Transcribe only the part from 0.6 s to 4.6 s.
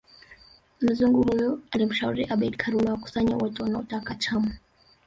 Mzungu huyo alimshauri Abeid Karume awakusanye wote wanaotaka chama